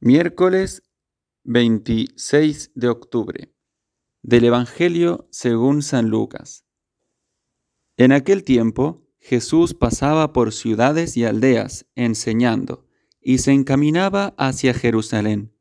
Miércoles 0.00 0.84
26 1.42 2.70
de 2.76 2.88
octubre 2.88 3.52
del 4.22 4.44
Evangelio 4.44 5.26
según 5.32 5.82
San 5.82 6.08
Lucas. 6.08 6.64
En 7.96 8.12
aquel 8.12 8.44
tiempo 8.44 9.10
Jesús 9.18 9.74
pasaba 9.74 10.32
por 10.32 10.52
ciudades 10.52 11.16
y 11.16 11.24
aldeas 11.24 11.86
enseñando 11.96 12.86
y 13.20 13.38
se 13.38 13.50
encaminaba 13.50 14.36
hacia 14.38 14.72
Jerusalén. 14.72 15.52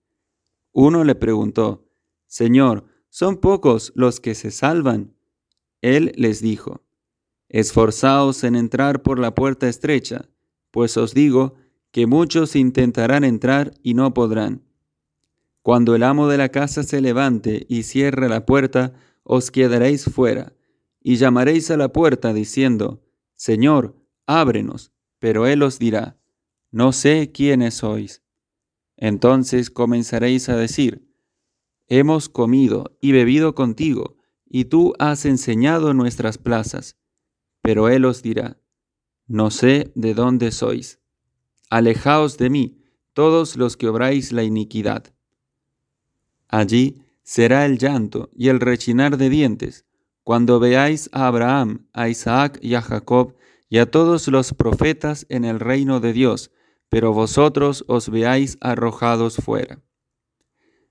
Uno 0.72 1.04
le 1.04 1.16
preguntó, 1.16 1.90
Señor, 2.28 2.86
¿son 3.10 3.38
pocos 3.38 3.92
los 3.96 4.20
que 4.20 4.36
se 4.36 4.52
salvan? 4.52 5.18
Él 5.82 6.12
les 6.16 6.44
dijo, 6.44 6.86
Esforzaos 7.50 8.44
en 8.44 8.56
entrar 8.56 9.02
por 9.02 9.18
la 9.18 9.34
puerta 9.34 9.68
estrecha, 9.68 10.30
pues 10.70 10.96
os 10.96 11.16
digo 11.16 11.56
que 11.92 12.06
muchos 12.06 12.56
intentarán 12.56 13.24
entrar 13.24 13.74
y 13.82 13.94
no 13.94 14.14
podrán. 14.14 14.64
Cuando 15.62 15.96
el 15.96 16.04
amo 16.04 16.28
de 16.28 16.38
la 16.38 16.50
casa 16.50 16.84
se 16.84 17.02
levante 17.02 17.66
y 17.68 17.84
cierre 17.84 18.30
la 18.30 18.46
puerta, 18.46 18.94
os 19.24 19.52
quedaréis 19.52 20.06
fuera, 20.06 20.54
y 21.02 21.18
llamaréis 21.18 21.72
a 21.72 21.78
la 21.78 21.92
puerta 21.92 22.34
diciendo, 22.34 23.04
Señor, 23.36 23.96
ábrenos, 24.26 24.92
pero 25.20 25.48
él 25.48 25.64
os 25.64 25.80
dirá, 25.80 26.18
no 26.72 26.92
sé 26.92 27.32
quiénes 27.32 27.76
sois. 27.76 28.24
Entonces 28.96 29.70
comenzaréis 29.70 30.50
a 30.50 30.56
decir, 30.56 31.14
hemos 31.88 32.30
comido 32.30 32.98
y 33.02 33.12
bebido 33.12 33.56
contigo, 33.56 34.18
y 34.46 34.66
tú 34.66 34.94
has 35.00 35.26
enseñado 35.26 35.94
nuestras 35.94 36.38
plazas. 36.38 36.98
Pero 37.62 37.90
él 37.90 38.06
os 38.06 38.22
dirá, 38.22 38.58
no 39.28 39.52
sé 39.52 39.92
de 39.96 40.14
dónde 40.14 40.52
sois 40.52 41.02
Alejaos 41.70 42.38
de 42.38 42.50
mí, 42.50 42.78
todos 43.14 43.58
los 43.58 43.76
que 43.76 43.88
obráis 43.88 44.32
la 44.32 44.44
iniquidad. 44.44 45.14
Allí 46.48 47.02
será 47.24 47.66
el 47.66 47.78
llanto 47.78 48.30
y 48.34 48.48
el 48.48 48.60
rechinar 48.60 49.18
de 49.18 49.30
dientes, 49.30 49.86
cuando 50.24 50.60
veáis 50.60 51.10
a 51.12 51.28
Abraham, 51.28 51.88
a 51.94 52.10
Isaac 52.10 52.60
y 52.62 52.76
a 52.76 52.82
Jacob, 52.82 53.36
y 53.70 53.80
a 53.80 53.92
todos 53.92 54.28
los 54.30 54.54
profetas 54.54 55.26
en 55.30 55.44
el 55.44 55.60
reino 55.60 56.00
de 56.00 56.14
Dios, 56.14 56.52
pero 56.90 57.12
vosotros 57.14 57.84
os 57.88 58.10
veáis 58.10 58.58
arrojados 58.62 59.38
fuera. 59.38 59.82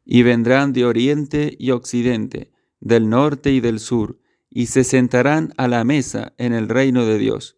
Y 0.04 0.22
vendrán 0.22 0.72
de 0.72 0.84
oriente 0.84 1.56
y 1.58 1.70
occidente, 1.70 2.52
del 2.80 3.08
norte 3.08 3.50
y 3.52 3.60
del 3.60 3.80
sur, 3.80 4.19
y 4.50 4.66
se 4.66 4.84
sentarán 4.84 5.52
a 5.56 5.69
la 5.69 5.84
mesa 5.84 6.34
en 6.36 6.52
el 6.52 6.69
reino 6.69 7.06
de 7.06 7.19
Dios. 7.19 7.56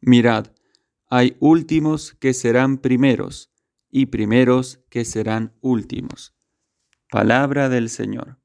Mirad, 0.00 0.48
hay 1.08 1.36
últimos 1.40 2.14
que 2.14 2.34
serán 2.34 2.78
primeros 2.78 3.50
y 3.90 4.06
primeros 4.06 4.80
que 4.90 5.04
serán 5.04 5.54
últimos. 5.60 6.34
Palabra 7.10 7.68
del 7.68 7.88
Señor. 7.88 8.38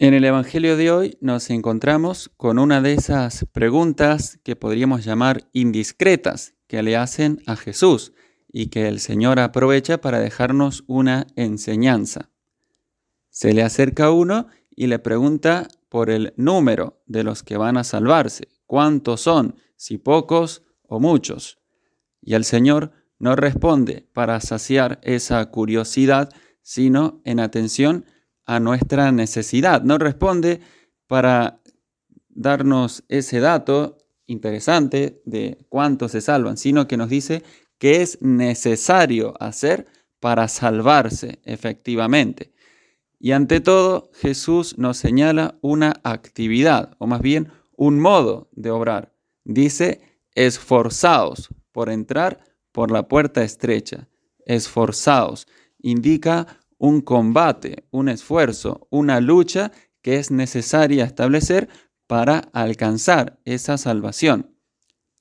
En 0.00 0.14
el 0.14 0.24
Evangelio 0.24 0.76
de 0.76 0.90
hoy 0.90 1.18
nos 1.20 1.50
encontramos 1.50 2.30
con 2.36 2.58
una 2.58 2.80
de 2.80 2.94
esas 2.94 3.46
preguntas 3.52 4.38
que 4.44 4.56
podríamos 4.56 5.04
llamar 5.04 5.48
indiscretas 5.52 6.54
que 6.66 6.82
le 6.82 6.96
hacen 6.96 7.40
a 7.46 7.56
Jesús 7.56 8.12
y 8.52 8.68
que 8.68 8.88
el 8.88 9.00
Señor 9.00 9.38
aprovecha 9.38 10.00
para 10.00 10.20
dejarnos 10.20 10.84
una 10.86 11.26
enseñanza. 11.36 12.30
Se 13.30 13.52
le 13.54 13.62
acerca 13.62 14.10
uno 14.10 14.46
y 14.74 14.86
le 14.86 14.98
pregunta 14.98 15.68
por 15.88 16.10
el 16.10 16.32
número 16.36 17.02
de 17.06 17.24
los 17.24 17.42
que 17.42 17.56
van 17.56 17.76
a 17.76 17.84
salvarse, 17.84 18.48
cuántos 18.68 19.22
son, 19.22 19.56
si 19.74 19.98
pocos 19.98 20.62
o 20.82 21.00
muchos. 21.00 21.58
Y 22.22 22.34
el 22.34 22.44
Señor 22.44 22.92
no 23.18 23.34
responde 23.34 24.06
para 24.12 24.40
saciar 24.40 25.00
esa 25.02 25.44
curiosidad, 25.50 26.28
sino 26.62 27.20
en 27.24 27.40
atención 27.40 28.04
a 28.46 28.60
nuestra 28.60 29.10
necesidad. 29.10 29.82
No 29.82 29.98
responde 29.98 30.60
para 31.08 31.60
darnos 32.28 33.02
ese 33.08 33.40
dato 33.40 33.98
interesante 34.26 35.22
de 35.24 35.58
cuántos 35.68 36.12
se 36.12 36.20
salvan, 36.20 36.56
sino 36.56 36.86
que 36.86 36.96
nos 36.96 37.08
dice 37.08 37.42
qué 37.78 38.02
es 38.02 38.20
necesario 38.20 39.34
hacer 39.40 39.86
para 40.20 40.46
salvarse 40.46 41.40
efectivamente. 41.44 42.52
Y 43.18 43.32
ante 43.32 43.60
todo, 43.60 44.10
Jesús 44.14 44.78
nos 44.78 44.96
señala 44.98 45.58
una 45.60 46.00
actividad, 46.04 46.94
o 46.98 47.06
más 47.06 47.20
bien 47.20 47.48
un 47.78 48.00
modo 48.00 48.50
de 48.52 48.70
obrar 48.72 49.14
dice, 49.44 50.02
esforzaos 50.34 51.48
por 51.72 51.88
entrar 51.88 52.44
por 52.72 52.90
la 52.90 53.06
puerta 53.06 53.42
estrecha. 53.44 54.08
Esforzaos 54.44 55.46
indica 55.78 56.58
un 56.76 57.00
combate, 57.00 57.86
un 57.90 58.08
esfuerzo, 58.08 58.88
una 58.90 59.20
lucha 59.20 59.70
que 60.02 60.16
es 60.16 60.32
necesaria 60.32 61.04
establecer 61.04 61.68
para 62.08 62.38
alcanzar 62.52 63.38
esa 63.44 63.78
salvación. 63.78 64.56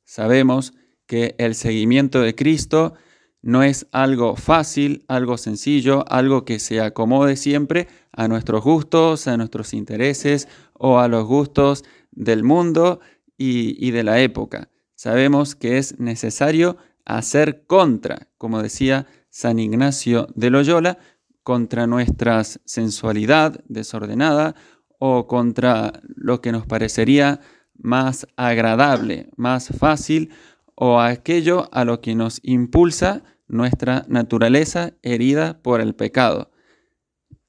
Sabemos 0.04 0.74
que 1.06 1.36
el 1.38 1.54
seguimiento 1.54 2.22
de 2.22 2.34
Cristo 2.34 2.96
no 3.42 3.64
es 3.64 3.88
algo 3.92 4.36
fácil, 4.36 5.06
algo 5.08 5.38
sencillo, 5.38 6.06
algo 6.10 6.44
que 6.46 6.60
se 6.60 6.82
acomode 6.82 7.36
siempre 7.36 7.88
a 8.12 8.28
nuestros 8.28 8.64
gustos, 8.64 9.28
a 9.28 9.38
nuestros 9.38 9.74
intereses 9.74 10.48
o 10.74 11.00
a 11.00 11.08
los 11.08 11.26
gustos 11.26 11.84
del 12.12 12.44
mundo, 12.44 13.00
y, 13.38 13.92
de 13.92 14.04
la 14.04 14.20
época. 14.20 14.70
Sabemos 14.96 15.56
que 15.56 15.78
es 15.78 16.00
necesario 16.00 16.78
hacer 17.06 17.66
contra, 17.66 18.28
como 18.38 18.62
decía 18.62 19.06
San 19.30 19.60
Ignacio 19.60 20.28
de 20.36 20.50
Loyola, 20.50 20.98
contra 21.44 21.88
nuestra 21.88 22.44
sensualidad 22.44 23.64
desordenada 23.70 24.56
o 25.00 25.28
contra 25.28 25.94
lo 26.04 26.42
que 26.42 26.52
nos 26.52 26.66
parecería 26.66 27.40
más 27.78 28.28
agradable, 28.36 29.30
más 29.38 29.70
fácil 29.70 30.32
o 30.80 31.02
aquello 31.02 31.68
a 31.72 31.84
lo 31.84 32.00
que 32.00 32.16
nos 32.16 32.40
impulsa 32.44 33.24
nuestra 33.48 34.06
naturaleza 34.08 34.94
herida 35.02 35.60
por 35.62 35.82
el 35.82 35.96
pecado. 35.96 36.52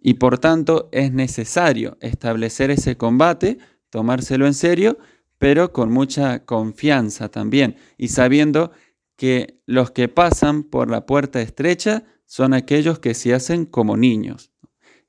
Y 0.00 0.14
por 0.14 0.38
tanto 0.38 0.88
es 0.92 1.12
necesario 1.12 1.98
establecer 2.00 2.70
ese 2.70 2.96
combate, 2.96 3.58
tomárselo 3.90 4.46
en 4.46 4.54
serio 4.54 4.98
pero 5.38 5.72
con 5.72 5.90
mucha 5.90 6.44
confianza 6.44 7.28
también 7.28 7.76
y 7.96 8.08
sabiendo 8.08 8.72
que 9.16 9.60
los 9.66 9.90
que 9.90 10.08
pasan 10.08 10.64
por 10.64 10.90
la 10.90 11.06
puerta 11.06 11.40
estrecha 11.40 12.04
son 12.26 12.52
aquellos 12.52 12.98
que 12.98 13.14
se 13.14 13.34
hacen 13.34 13.64
como 13.64 13.96
niños. 13.96 14.52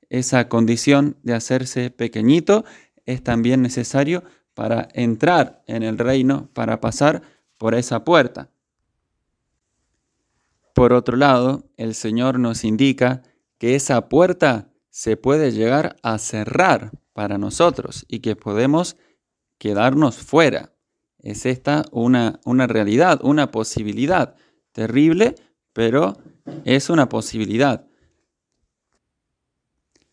Esa 0.08 0.48
condición 0.48 1.16
de 1.22 1.34
hacerse 1.34 1.90
pequeñito 1.90 2.64
es 3.04 3.22
también 3.22 3.62
necesario 3.62 4.24
para 4.54 4.88
entrar 4.94 5.62
en 5.66 5.82
el 5.82 5.98
reino, 5.98 6.50
para 6.54 6.80
pasar 6.80 7.22
por 7.60 7.74
esa 7.74 8.04
puerta. 8.04 8.50
Por 10.74 10.94
otro 10.94 11.18
lado, 11.18 11.68
el 11.76 11.94
Señor 11.94 12.38
nos 12.38 12.64
indica 12.64 13.22
que 13.58 13.74
esa 13.74 14.08
puerta 14.08 14.72
se 14.88 15.18
puede 15.18 15.52
llegar 15.52 15.96
a 16.02 16.16
cerrar 16.16 16.90
para 17.12 17.36
nosotros 17.36 18.06
y 18.08 18.20
que 18.20 18.34
podemos 18.34 18.96
quedarnos 19.58 20.16
fuera. 20.16 20.72
Es 21.18 21.44
esta 21.44 21.84
una, 21.92 22.40
una 22.46 22.66
realidad, 22.66 23.20
una 23.22 23.50
posibilidad 23.50 24.36
terrible, 24.72 25.34
pero 25.74 26.16
es 26.64 26.88
una 26.88 27.10
posibilidad. 27.10 27.86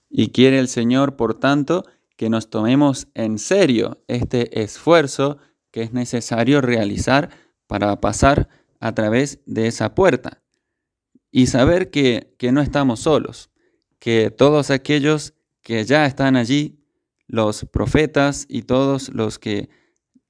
Y 0.09 0.31
quiere 0.31 0.59
el 0.59 0.67
Señor, 0.67 1.15
por 1.15 1.39
tanto, 1.39 1.85
que 2.17 2.29
nos 2.29 2.49
tomemos 2.49 3.07
en 3.13 3.39
serio 3.39 4.03
este 4.09 4.63
esfuerzo 4.63 5.37
que 5.77 5.83
es 5.83 5.93
necesario 5.93 6.59
realizar 6.59 7.29
para 7.67 8.01
pasar 8.01 8.49
a 8.79 8.95
través 8.95 9.41
de 9.45 9.67
esa 9.67 9.93
puerta. 9.93 10.41
Y 11.29 11.45
saber 11.45 11.91
que, 11.91 12.33
que 12.39 12.51
no 12.51 12.62
estamos 12.62 13.01
solos, 13.01 13.51
que 14.00 14.31
todos 14.31 14.71
aquellos 14.71 15.35
que 15.62 15.85
ya 15.85 16.07
están 16.07 16.35
allí 16.35 16.83
los 17.27 17.65
profetas 17.65 18.47
y 18.50 18.63
todos 18.63 19.09
los 19.09 19.38
que 19.38 19.69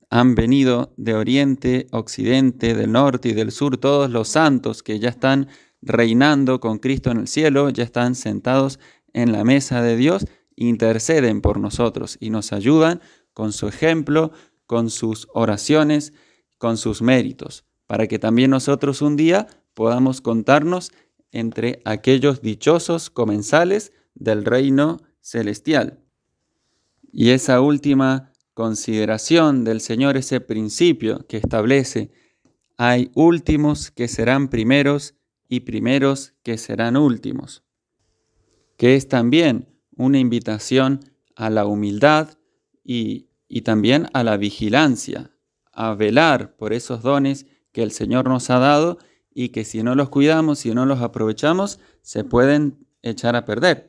han 0.10 0.36
venido 0.36 0.94
de 0.98 1.14
oriente, 1.14 1.88
occidente, 1.92 2.74
del 2.74 2.92
norte 2.92 3.30
y 3.30 3.34
del 3.34 3.54
sur, 3.54 3.78
todos 3.78 4.10
los 4.10 4.28
santos 4.28 4.84
que 4.84 5.00
ya 5.00 5.08
están 5.08 5.48
reinando 5.82 6.60
con 6.60 6.78
Cristo 6.78 7.10
en 7.10 7.20
el 7.20 7.30
cielo, 7.30 7.70
ya 7.70 7.86
están 7.86 8.16
sentados 8.16 8.80
en 9.14 9.32
la 9.32 9.46
mesa 9.46 9.82
de 9.82 9.96
Dios, 9.96 10.26
interceden 10.58 11.40
por 11.40 11.58
nosotros 11.58 12.18
y 12.20 12.32
nos 12.32 12.52
ayudan 12.52 13.00
con 13.32 13.54
su 13.54 13.70
ejemplo, 13.70 14.34
con 14.68 14.90
sus 14.92 15.28
oraciones, 15.34 16.14
con 16.58 16.78
sus 16.78 17.02
méritos, 17.02 17.66
para 17.88 18.08
que 18.08 18.20
también 18.20 18.52
nosotros 18.52 19.02
un 19.02 19.16
día 19.16 19.48
podamos 19.74 20.22
contarnos 20.22 20.92
entre 21.32 21.82
aquellos 21.86 22.42
dichosos 22.42 23.10
comensales 23.10 23.94
del 24.14 24.46
reino 24.46 25.00
celestial. 25.22 26.00
Y 27.12 27.30
esa 27.30 27.62
última 27.62 28.32
consideración 28.54 29.64
del 29.64 29.82
Señor, 29.82 30.18
ese 30.18 30.42
principio 30.42 31.26
que 31.28 31.38
establece 31.38 32.12
hay 32.78 33.12
últimos 33.16 33.90
que 33.90 34.08
serán 34.08 34.50
primeros 34.50 35.16
y 35.50 35.62
primeros 35.62 36.34
que 36.44 36.58
serán 36.58 36.96
últimos, 36.96 37.64
que 38.78 38.96
es 38.96 39.08
también 39.08 39.68
una 39.96 40.20
invitación 40.20 41.00
a 41.36 41.50
la 41.50 41.66
humildad 41.66 42.38
y, 42.84 43.27
y 43.48 43.62
también 43.62 44.08
a 44.14 44.24
la 44.24 44.38
vigilancia, 44.38 45.32
a 45.72 45.94
velar 45.94 46.56
por 46.58 46.74
esos 46.74 47.02
dones 47.02 47.46
que 47.72 47.84
el 47.84 47.92
Señor 47.92 48.28
nos 48.28 48.50
ha 48.50 48.60
dado 48.60 48.98
y 49.34 49.50
que 49.50 49.64
si 49.64 49.84
no 49.84 49.96
los 49.96 50.10
cuidamos, 50.10 50.60
si 50.60 50.74
no 50.74 50.86
los 50.86 51.02
aprovechamos, 51.02 51.80
se 52.02 52.24
pueden 52.24 52.88
echar 53.04 53.36
a 53.36 53.46
perder. 53.46 53.88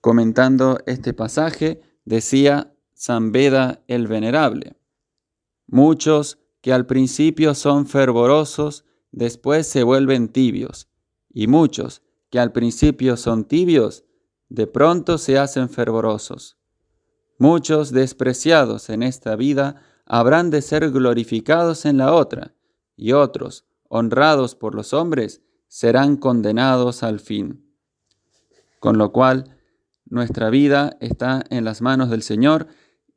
Comentando 0.00 0.78
este 0.86 1.12
pasaje, 1.12 1.80
decía 2.04 2.72
San 2.94 3.32
Beda 3.32 3.82
el 3.88 4.06
Venerable, 4.06 4.76
muchos 5.66 6.38
que 6.60 6.72
al 6.72 6.86
principio 6.86 7.54
son 7.54 7.86
fervorosos, 7.86 8.84
después 9.10 9.66
se 9.66 9.82
vuelven 9.82 10.28
tibios, 10.28 10.88
y 11.28 11.48
muchos 11.48 12.02
que 12.30 12.38
al 12.38 12.52
principio 12.52 13.16
son 13.16 13.44
tibios, 13.44 14.04
de 14.48 14.66
pronto 14.66 15.18
se 15.18 15.38
hacen 15.38 15.68
fervorosos. 15.68 16.61
Muchos 17.42 17.90
despreciados 17.90 18.88
en 18.88 19.02
esta 19.02 19.34
vida 19.34 19.82
habrán 20.06 20.50
de 20.50 20.62
ser 20.62 20.92
glorificados 20.92 21.86
en 21.86 21.96
la 21.96 22.14
otra, 22.14 22.54
y 22.94 23.14
otros, 23.14 23.64
honrados 23.88 24.54
por 24.54 24.76
los 24.76 24.92
hombres, 24.92 25.42
serán 25.66 26.16
condenados 26.18 27.02
al 27.02 27.18
fin. 27.18 27.66
Con 28.78 28.96
lo 28.96 29.10
cual, 29.10 29.56
nuestra 30.04 30.50
vida 30.50 30.96
está 31.00 31.42
en 31.50 31.64
las 31.64 31.82
manos 31.82 32.10
del 32.10 32.22
Señor 32.22 32.68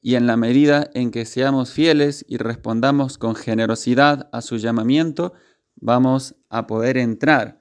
y 0.01 0.15
en 0.15 0.25
la 0.25 0.37
medida 0.37 0.89
en 0.95 1.11
que 1.11 1.25
seamos 1.25 1.71
fieles 1.71 2.25
y 2.27 2.37
respondamos 2.37 3.19
con 3.19 3.35
generosidad 3.35 4.27
a 4.31 4.41
su 4.41 4.57
llamamiento, 4.57 5.33
vamos 5.75 6.33
a 6.49 6.65
poder 6.65 6.97
entrar 6.97 7.59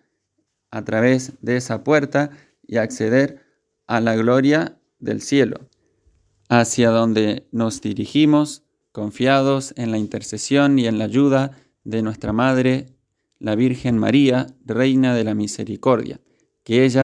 a 0.71 0.83
través 0.83 1.35
de 1.43 1.59
esa 1.59 1.85
puerta 1.85 2.31
y 2.67 2.79
acceder 2.79 3.45
a 3.87 4.01
la 4.01 4.17
gloria 4.17 4.79
del 4.99 5.21
cielo, 5.21 5.69
hacia 6.49 6.91
donde 6.91 7.49
nos 7.53 7.81
dirigimos 7.81 8.63
confiados 8.93 9.75
en 9.77 9.91
la 9.91 9.99
intercesión 9.99 10.79
y 10.79 10.87
en 10.87 10.99
la 10.99 11.05
ayuda 11.05 11.53
de 11.85 12.03
nuestra 12.03 12.33
Madre, 12.33 12.87
la 13.39 13.57
Virgen 13.57 13.99
María, 13.99 14.47
Reina 14.65 15.15
de 15.15 15.25
la 15.25 15.35
Misericordia, 15.35 16.21
que 16.63 16.85
ella 16.85 17.03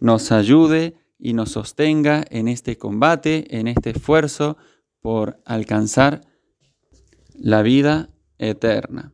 nos 0.00 0.32
ayude 0.32 0.94
y 1.18 1.32
nos 1.32 1.50
sostenga 1.50 2.24
en 2.30 2.48
este 2.48 2.78
combate, 2.78 3.58
en 3.58 3.66
este 3.66 3.90
esfuerzo 3.90 4.56
por 5.00 5.40
alcanzar 5.44 6.22
la 7.34 7.62
vida 7.62 8.10
eterna. 8.38 9.12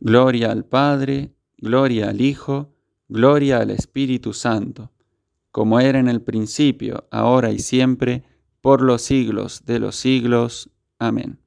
Gloria 0.00 0.52
al 0.52 0.64
Padre, 0.64 1.34
gloria 1.56 2.10
al 2.10 2.20
Hijo, 2.20 2.74
gloria 3.08 3.58
al 3.58 3.70
Espíritu 3.70 4.32
Santo, 4.32 4.92
como 5.56 5.80
era 5.80 5.98
en 5.98 6.08
el 6.08 6.20
principio, 6.20 7.08
ahora 7.10 7.50
y 7.50 7.60
siempre, 7.60 8.24
por 8.60 8.82
los 8.82 9.00
siglos 9.00 9.64
de 9.64 9.78
los 9.78 9.96
siglos. 9.96 10.68
Amén. 10.98 11.38